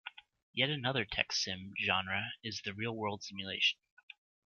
[0.51, 3.77] Yet another text sim genre is the real world simulation.